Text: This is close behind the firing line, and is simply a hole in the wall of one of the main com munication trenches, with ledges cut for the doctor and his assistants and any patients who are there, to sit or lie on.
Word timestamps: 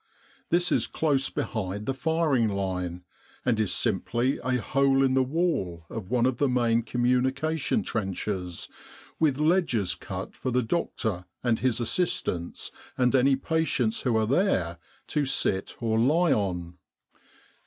This 0.49 0.71
is 0.71 0.87
close 0.87 1.29
behind 1.29 1.85
the 1.85 1.93
firing 1.93 2.47
line, 2.47 3.03
and 3.45 3.59
is 3.59 3.71
simply 3.71 4.39
a 4.39 4.57
hole 4.59 5.03
in 5.03 5.13
the 5.13 5.21
wall 5.21 5.85
of 5.91 6.09
one 6.09 6.25
of 6.25 6.37
the 6.37 6.49
main 6.49 6.81
com 6.81 7.03
munication 7.03 7.85
trenches, 7.85 8.67
with 9.19 9.37
ledges 9.37 9.93
cut 9.93 10.35
for 10.35 10.49
the 10.49 10.63
doctor 10.63 11.25
and 11.43 11.59
his 11.59 11.79
assistants 11.79 12.71
and 12.97 13.13
any 13.13 13.35
patients 13.35 14.01
who 14.01 14.17
are 14.17 14.25
there, 14.25 14.79
to 15.05 15.23
sit 15.27 15.75
or 15.79 15.99
lie 15.99 16.33
on. 16.33 16.79